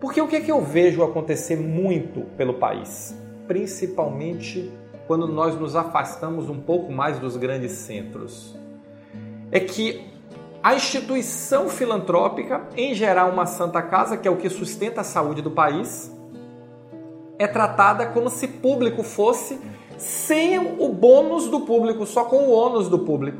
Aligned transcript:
Porque 0.00 0.20
o 0.20 0.28
que, 0.28 0.36
é 0.36 0.40
que 0.40 0.50
eu 0.50 0.60
vejo 0.60 1.02
acontecer 1.02 1.56
muito 1.56 2.22
pelo 2.36 2.54
país? 2.54 3.14
Principalmente 3.46 4.72
quando 5.06 5.26
nós 5.26 5.58
nos 5.58 5.76
afastamos 5.76 6.48
um 6.48 6.60
pouco 6.60 6.90
mais 6.90 7.18
dos 7.18 7.36
grandes 7.36 7.72
centros. 7.72 8.56
É 9.50 9.60
que 9.60 10.13
a 10.64 10.74
instituição 10.74 11.68
filantrópica, 11.68 12.62
em 12.74 12.94
geral 12.94 13.28
uma 13.28 13.44
Santa 13.44 13.82
Casa, 13.82 14.16
que 14.16 14.26
é 14.26 14.30
o 14.30 14.36
que 14.38 14.48
sustenta 14.48 15.02
a 15.02 15.04
saúde 15.04 15.42
do 15.42 15.50
país, 15.50 16.10
é 17.38 17.46
tratada 17.46 18.06
como 18.06 18.30
se 18.30 18.48
público 18.48 19.02
fosse 19.02 19.60
sem 19.98 20.58
o 20.78 20.88
bônus 20.88 21.48
do 21.48 21.60
público, 21.60 22.06
só 22.06 22.24
com 22.24 22.44
o 22.44 22.50
ônus 22.50 22.88
do 22.88 22.98
público. 22.98 23.36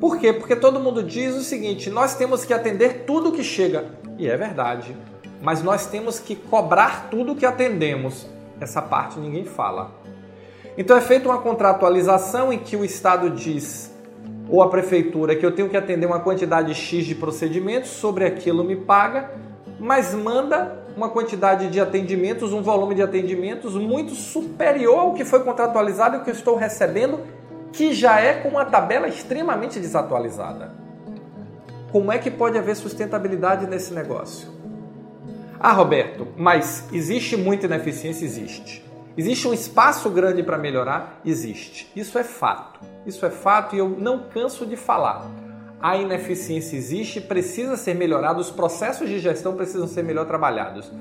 Por 0.00 0.16
quê? 0.16 0.32
Porque 0.32 0.54
todo 0.54 0.78
mundo 0.78 1.02
diz 1.02 1.34
o 1.34 1.42
seguinte: 1.42 1.90
nós 1.90 2.14
temos 2.14 2.44
que 2.44 2.54
atender 2.54 3.04
tudo 3.04 3.32
que 3.32 3.42
chega. 3.42 3.86
E 4.16 4.30
é 4.30 4.36
verdade. 4.36 4.96
Mas 5.42 5.60
nós 5.60 5.88
temos 5.88 6.20
que 6.20 6.36
cobrar 6.36 7.08
tudo 7.10 7.34
que 7.34 7.44
atendemos. 7.44 8.28
Essa 8.60 8.80
parte 8.80 9.18
ninguém 9.18 9.44
fala. 9.44 9.90
Então 10.76 10.96
é 10.96 11.00
feita 11.00 11.28
uma 11.28 11.38
contratualização 11.38 12.52
em 12.52 12.60
que 12.60 12.76
o 12.76 12.84
Estado 12.84 13.28
diz 13.28 13.97
ou 14.48 14.62
a 14.62 14.68
prefeitura 14.68 15.36
que 15.36 15.44
eu 15.44 15.52
tenho 15.52 15.68
que 15.68 15.76
atender 15.76 16.06
uma 16.06 16.20
quantidade 16.20 16.74
X 16.74 17.04
de 17.04 17.14
procedimentos, 17.14 17.90
sobre 17.90 18.24
aquilo 18.24 18.64
me 18.64 18.76
paga, 18.76 19.30
mas 19.78 20.14
manda 20.14 20.84
uma 20.96 21.08
quantidade 21.08 21.68
de 21.68 21.80
atendimentos, 21.80 22.52
um 22.52 22.62
volume 22.62 22.94
de 22.94 23.02
atendimentos 23.02 23.74
muito 23.76 24.14
superior 24.14 24.98
ao 24.98 25.14
que 25.14 25.24
foi 25.24 25.40
contratualizado 25.44 26.16
e 26.16 26.18
o 26.20 26.24
que 26.24 26.30
eu 26.30 26.34
estou 26.34 26.56
recebendo, 26.56 27.20
que 27.72 27.92
já 27.92 28.18
é 28.18 28.34
com 28.34 28.48
uma 28.48 28.64
tabela 28.64 29.06
extremamente 29.06 29.78
desatualizada. 29.78 30.72
Como 31.92 32.10
é 32.10 32.18
que 32.18 32.30
pode 32.30 32.58
haver 32.58 32.74
sustentabilidade 32.74 33.66
nesse 33.66 33.94
negócio? 33.94 34.48
Ah, 35.60 35.72
Roberto, 35.72 36.26
mas 36.36 36.88
existe 36.92 37.36
muita 37.36 37.66
ineficiência? 37.66 38.24
Existe. 38.24 38.87
Existe 39.18 39.48
um 39.48 39.52
espaço 39.52 40.08
grande 40.10 40.44
para 40.44 40.56
melhorar? 40.56 41.20
Existe. 41.24 41.90
Isso 41.96 42.16
é 42.20 42.22
fato. 42.22 42.78
Isso 43.04 43.26
é 43.26 43.30
fato 43.30 43.74
e 43.74 43.78
eu 43.80 43.88
não 43.88 44.28
canso 44.28 44.64
de 44.64 44.76
falar. 44.76 45.28
A 45.82 45.96
ineficiência 45.96 46.76
existe, 46.76 47.20
precisa 47.20 47.76
ser 47.76 47.94
melhorada, 47.94 48.38
os 48.38 48.52
processos 48.52 49.08
de 49.08 49.18
gestão 49.18 49.56
precisam 49.56 49.88
ser 49.88 50.04
melhor 50.04 50.24
trabalhados. 50.24 50.92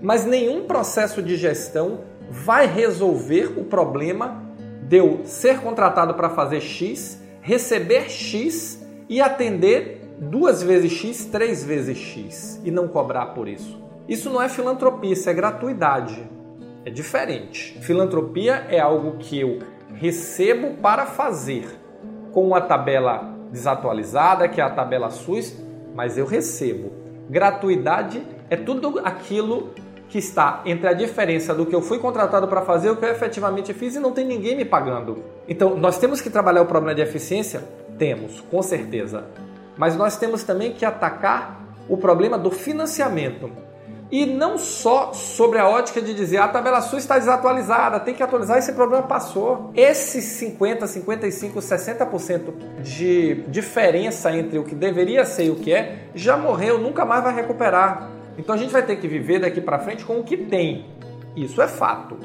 Mas 0.00 0.24
nenhum 0.24 0.68
processo 0.68 1.20
de 1.20 1.34
gestão 1.36 2.02
vai 2.30 2.68
resolver 2.68 3.58
o 3.58 3.64
problema 3.64 4.40
de 4.88 4.98
eu 4.98 5.22
ser 5.24 5.58
contratado 5.58 6.14
para 6.14 6.30
fazer 6.30 6.60
X, 6.60 7.20
receber 7.40 8.08
X 8.08 8.86
e 9.08 9.20
atender 9.20 10.00
duas 10.16 10.62
vezes 10.62 10.92
X, 10.92 11.24
três 11.24 11.64
vezes 11.64 11.98
X 11.98 12.60
e 12.62 12.70
não 12.70 12.86
cobrar 12.86 13.26
por 13.34 13.48
isso. 13.48 13.82
Isso 14.08 14.30
não 14.30 14.40
é 14.40 14.48
filantropia, 14.48 15.12
isso 15.12 15.28
é 15.28 15.34
gratuidade 15.34 16.33
é 16.84 16.90
diferente. 16.90 17.78
Filantropia 17.80 18.66
é 18.68 18.78
algo 18.78 19.18
que 19.18 19.40
eu 19.40 19.60
recebo 19.94 20.74
para 20.82 21.06
fazer 21.06 21.66
com 22.32 22.46
uma 22.46 22.60
tabela 22.60 23.34
desatualizada, 23.50 24.48
que 24.48 24.60
é 24.60 24.64
a 24.64 24.70
tabela 24.70 25.10
SUS, 25.10 25.56
mas 25.94 26.18
eu 26.18 26.26
recebo. 26.26 26.92
Gratuidade 27.30 28.22
é 28.50 28.56
tudo 28.56 29.00
aquilo 29.04 29.70
que 30.08 30.18
está 30.18 30.62
entre 30.66 30.88
a 30.88 30.92
diferença 30.92 31.54
do 31.54 31.64
que 31.64 31.74
eu 31.74 31.80
fui 31.80 31.98
contratado 31.98 32.46
para 32.46 32.62
fazer 32.62 32.88
e 32.88 32.90
o 32.90 32.96
que 32.96 33.04
eu 33.04 33.10
efetivamente 33.10 33.72
fiz 33.72 33.96
e 33.96 33.98
não 33.98 34.12
tem 34.12 34.24
ninguém 34.24 34.56
me 34.56 34.64
pagando. 34.64 35.24
Então, 35.48 35.76
nós 35.76 35.98
temos 35.98 36.20
que 36.20 36.28
trabalhar 36.28 36.62
o 36.62 36.66
problema 36.66 36.94
de 36.94 37.02
eficiência? 37.02 37.64
Temos, 37.98 38.40
com 38.42 38.62
certeza. 38.62 39.24
Mas 39.76 39.96
nós 39.96 40.16
temos 40.16 40.44
também 40.44 40.72
que 40.72 40.84
atacar 40.84 41.64
o 41.88 41.96
problema 41.96 42.38
do 42.38 42.50
financiamento. 42.50 43.50
E 44.14 44.24
não 44.24 44.56
só 44.56 45.12
sobre 45.12 45.58
a 45.58 45.68
ótica 45.68 46.00
de 46.00 46.14
dizer 46.14 46.36
a 46.36 46.46
tabela 46.46 46.80
SUS 46.80 47.00
está 47.00 47.18
desatualizada, 47.18 47.98
tem 47.98 48.14
que 48.14 48.22
atualizar, 48.22 48.56
esse 48.56 48.72
problema 48.72 49.02
passou. 49.02 49.72
Esse 49.74 50.22
50, 50.22 50.86
55, 50.86 51.58
60% 51.58 52.80
de 52.80 53.42
diferença 53.48 54.30
entre 54.30 54.56
o 54.56 54.62
que 54.62 54.72
deveria 54.72 55.24
ser 55.24 55.46
e 55.46 55.50
o 55.50 55.56
que 55.56 55.72
é, 55.72 56.10
já 56.14 56.36
morreu, 56.36 56.78
nunca 56.78 57.04
mais 57.04 57.24
vai 57.24 57.34
recuperar. 57.34 58.08
Então 58.38 58.54
a 58.54 58.58
gente 58.58 58.70
vai 58.70 58.86
ter 58.86 58.94
que 59.00 59.08
viver 59.08 59.40
daqui 59.40 59.60
para 59.60 59.80
frente 59.80 60.04
com 60.04 60.20
o 60.20 60.22
que 60.22 60.36
tem. 60.36 60.86
Isso 61.34 61.60
é 61.60 61.66
fato. 61.66 62.16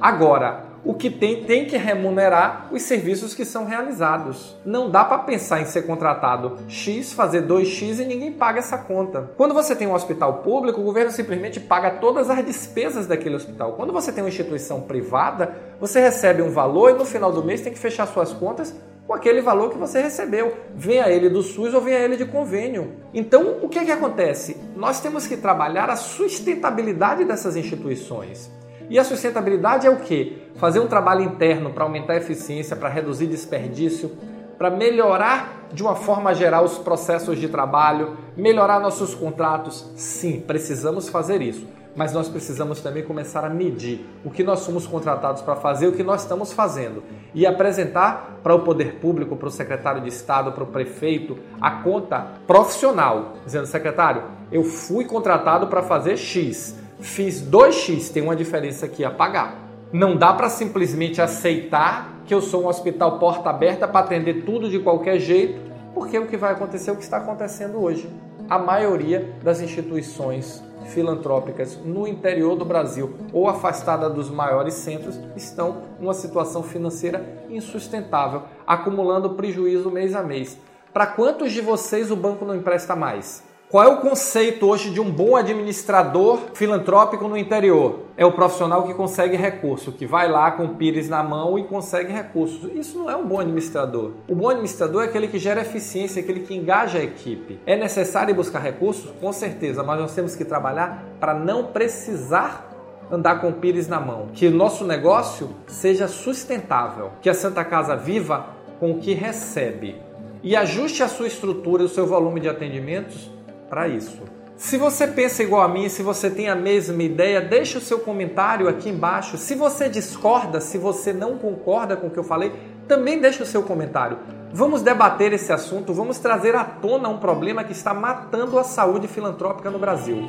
Agora, 0.00 0.67
o 0.84 0.94
que 0.94 1.10
tem 1.10 1.44
tem 1.44 1.64
que 1.64 1.76
remunerar 1.76 2.68
os 2.72 2.82
serviços 2.82 3.34
que 3.34 3.44
são 3.44 3.64
realizados. 3.64 4.56
Não 4.64 4.90
dá 4.90 5.04
para 5.04 5.18
pensar 5.18 5.60
em 5.60 5.64
ser 5.64 5.82
contratado 5.82 6.58
X, 6.68 7.12
fazer 7.12 7.46
2X 7.46 8.00
e 8.00 8.04
ninguém 8.04 8.32
paga 8.32 8.58
essa 8.58 8.78
conta. 8.78 9.30
Quando 9.36 9.54
você 9.54 9.74
tem 9.74 9.86
um 9.86 9.94
hospital 9.94 10.38
público, 10.38 10.80
o 10.80 10.84
governo 10.84 11.10
simplesmente 11.10 11.60
paga 11.60 11.90
todas 11.90 12.30
as 12.30 12.44
despesas 12.44 13.06
daquele 13.06 13.36
hospital. 13.36 13.72
Quando 13.72 13.92
você 13.92 14.12
tem 14.12 14.22
uma 14.22 14.28
instituição 14.28 14.80
privada, 14.82 15.54
você 15.80 16.00
recebe 16.00 16.42
um 16.42 16.50
valor 16.50 16.90
e 16.90 16.94
no 16.94 17.04
final 17.04 17.32
do 17.32 17.44
mês 17.44 17.60
tem 17.60 17.72
que 17.72 17.78
fechar 17.78 18.06
suas 18.06 18.32
contas 18.32 18.74
com 19.08 19.14
aquele 19.14 19.40
valor 19.40 19.70
que 19.70 19.78
você 19.78 20.02
recebeu, 20.02 20.54
venha 20.74 21.08
ele 21.08 21.30
do 21.30 21.42
SUS 21.42 21.72
ou 21.72 21.80
venha 21.80 21.98
ele 21.98 22.14
de 22.14 22.26
convênio. 22.26 22.92
Então, 23.14 23.56
o 23.62 23.68
que 23.68 23.78
é 23.78 23.84
que 23.86 23.90
acontece? 23.90 24.54
Nós 24.76 25.00
temos 25.00 25.26
que 25.26 25.34
trabalhar 25.34 25.88
a 25.88 25.96
sustentabilidade 25.96 27.24
dessas 27.24 27.56
instituições. 27.56 28.50
E 28.90 28.98
a 28.98 29.04
sustentabilidade 29.04 29.86
é 29.86 29.90
o 29.90 29.96
que? 29.96 30.50
Fazer 30.56 30.80
um 30.80 30.86
trabalho 30.86 31.22
interno 31.22 31.70
para 31.70 31.84
aumentar 31.84 32.14
a 32.14 32.16
eficiência, 32.16 32.74
para 32.74 32.88
reduzir 32.88 33.26
desperdício, 33.26 34.10
para 34.56 34.70
melhorar 34.70 35.68
de 35.72 35.82
uma 35.82 35.94
forma 35.94 36.34
geral 36.34 36.64
os 36.64 36.78
processos 36.78 37.38
de 37.38 37.48
trabalho, 37.48 38.16
melhorar 38.36 38.80
nossos 38.80 39.14
contratos. 39.14 39.92
Sim, 39.94 40.40
precisamos 40.40 41.08
fazer 41.08 41.42
isso. 41.42 41.66
Mas 41.94 42.12
nós 42.12 42.28
precisamos 42.28 42.80
também 42.80 43.02
começar 43.02 43.44
a 43.44 43.48
medir 43.48 44.06
o 44.24 44.30
que 44.30 44.44
nós 44.44 44.60
somos 44.60 44.86
contratados 44.86 45.42
para 45.42 45.56
fazer, 45.56 45.88
o 45.88 45.92
que 45.92 46.02
nós 46.02 46.22
estamos 46.22 46.52
fazendo 46.52 47.02
e 47.34 47.44
apresentar 47.44 48.38
para 48.42 48.54
o 48.54 48.60
poder 48.60 48.94
público, 49.00 49.36
para 49.36 49.48
o 49.48 49.50
secretário 49.50 50.00
de 50.00 50.08
Estado, 50.08 50.52
para 50.52 50.62
o 50.62 50.68
prefeito, 50.68 51.36
a 51.60 51.82
conta 51.82 52.26
profissional, 52.46 53.34
dizendo: 53.44 53.66
secretário, 53.66 54.22
eu 54.52 54.62
fui 54.62 55.04
contratado 55.04 55.66
para 55.66 55.82
fazer 55.82 56.16
X 56.16 56.76
Fiz 57.00 57.40
2x, 57.40 58.12
tem 58.12 58.22
uma 58.24 58.34
diferença 58.34 58.86
aqui 58.86 59.04
a 59.04 59.10
pagar. 59.10 59.56
Não 59.92 60.16
dá 60.16 60.32
para 60.32 60.50
simplesmente 60.50 61.22
aceitar 61.22 62.22
que 62.26 62.34
eu 62.34 62.42
sou 62.42 62.64
um 62.64 62.66
hospital 62.66 63.20
porta 63.20 63.50
aberta 63.50 63.86
para 63.86 64.00
atender 64.00 64.44
tudo 64.44 64.68
de 64.68 64.80
qualquer 64.80 65.20
jeito, 65.20 65.60
porque 65.94 66.18
o 66.18 66.26
que 66.26 66.36
vai 66.36 66.52
acontecer 66.52 66.90
é 66.90 66.92
o 66.92 66.96
que 66.96 67.04
está 67.04 67.18
acontecendo 67.18 67.80
hoje. 67.80 68.10
A 68.50 68.58
maioria 68.58 69.32
das 69.44 69.60
instituições 69.60 70.62
filantrópicas 70.86 71.78
no 71.84 72.06
interior 72.06 72.56
do 72.56 72.64
Brasil 72.64 73.14
ou 73.32 73.48
afastada 73.48 74.10
dos 74.10 74.28
maiores 74.28 74.74
centros 74.74 75.20
estão 75.36 75.82
numa 76.00 76.14
situação 76.14 76.64
financeira 76.64 77.24
insustentável, 77.48 78.42
acumulando 78.66 79.30
prejuízo 79.30 79.90
mês 79.90 80.16
a 80.16 80.22
mês. 80.22 80.58
Para 80.92 81.06
quantos 81.06 81.52
de 81.52 81.60
vocês 81.60 82.10
o 82.10 82.16
banco 82.16 82.44
não 82.44 82.56
empresta 82.56 82.96
mais? 82.96 83.46
Qual 83.70 83.84
é 83.84 83.86
o 83.86 83.98
conceito 83.98 84.66
hoje 84.66 84.88
de 84.88 84.98
um 84.98 85.10
bom 85.10 85.36
administrador 85.36 86.38
filantrópico 86.54 87.28
no 87.28 87.36
interior? 87.36 87.98
É 88.16 88.24
o 88.24 88.32
profissional 88.32 88.84
que 88.84 88.94
consegue 88.94 89.36
recurso, 89.36 89.92
que 89.92 90.06
vai 90.06 90.26
lá 90.26 90.50
com 90.52 90.64
o 90.64 90.74
pires 90.76 91.06
na 91.06 91.22
mão 91.22 91.58
e 91.58 91.64
consegue 91.64 92.10
recursos. 92.10 92.70
Isso 92.74 92.98
não 92.98 93.10
é 93.10 93.14
um 93.14 93.26
bom 93.26 93.38
administrador. 93.38 94.12
O 94.26 94.34
bom 94.34 94.48
administrador 94.48 95.02
é 95.02 95.04
aquele 95.04 95.28
que 95.28 95.38
gera 95.38 95.60
eficiência, 95.60 96.22
aquele 96.22 96.40
que 96.40 96.56
engaja 96.56 96.96
a 96.96 97.04
equipe. 97.04 97.60
É 97.66 97.76
necessário 97.76 98.34
buscar 98.34 98.60
recursos? 98.60 99.10
Com 99.20 99.34
certeza, 99.34 99.82
mas 99.82 100.00
nós 100.00 100.14
temos 100.14 100.34
que 100.34 100.46
trabalhar 100.46 101.04
para 101.20 101.34
não 101.34 101.64
precisar 101.64 102.72
andar 103.12 103.38
com 103.38 103.50
o 103.50 103.52
pires 103.52 103.86
na 103.86 104.00
mão. 104.00 104.28
Que 104.32 104.46
o 104.46 104.50
nosso 104.50 104.82
negócio 104.86 105.50
seja 105.66 106.08
sustentável, 106.08 107.10
que 107.20 107.28
a 107.28 107.34
Santa 107.34 107.62
Casa 107.66 107.94
viva 107.94 108.46
com 108.80 108.92
o 108.92 108.98
que 108.98 109.12
recebe 109.12 110.00
e 110.42 110.56
ajuste 110.56 111.02
a 111.02 111.08
sua 111.08 111.26
estrutura 111.26 111.82
e 111.82 111.86
o 111.86 111.88
seu 111.88 112.06
volume 112.06 112.40
de 112.40 112.48
atendimentos 112.48 113.36
para 113.68 113.88
isso. 113.88 114.22
Se 114.56 114.76
você 114.76 115.06
pensa 115.06 115.42
igual 115.42 115.62
a 115.62 115.68
mim, 115.68 115.88
se 115.88 116.02
você 116.02 116.28
tem 116.28 116.48
a 116.48 116.56
mesma 116.56 117.00
ideia, 117.00 117.40
deixe 117.40 117.78
o 117.78 117.80
seu 117.80 118.00
comentário 118.00 118.68
aqui 118.68 118.88
embaixo. 118.88 119.38
Se 119.38 119.54
você 119.54 119.88
discorda, 119.88 120.60
se 120.60 120.76
você 120.76 121.12
não 121.12 121.38
concorda 121.38 121.96
com 121.96 122.08
o 122.08 122.10
que 122.10 122.18
eu 122.18 122.24
falei, 122.24 122.52
também 122.88 123.20
deixe 123.20 123.40
o 123.40 123.46
seu 123.46 123.62
comentário. 123.62 124.18
Vamos 124.52 124.82
debater 124.82 125.32
esse 125.32 125.52
assunto, 125.52 125.94
vamos 125.94 126.18
trazer 126.18 126.56
à 126.56 126.64
tona 126.64 127.08
um 127.08 127.18
problema 127.18 127.62
que 127.62 127.70
está 127.70 127.94
matando 127.94 128.58
a 128.58 128.64
saúde 128.64 129.06
filantrópica 129.06 129.70
no 129.70 129.78
Brasil. 129.78 130.26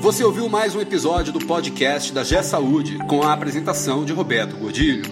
Você 0.00 0.24
ouviu 0.24 0.48
mais 0.48 0.74
um 0.74 0.80
episódio 0.80 1.30
do 1.32 1.44
podcast 1.44 2.14
da 2.14 2.24
G 2.24 2.42
Saúde, 2.42 2.96
com 3.06 3.22
a 3.22 3.34
apresentação 3.34 4.06
de 4.06 4.12
Roberto 4.12 4.56
Gordilho. 4.56 5.04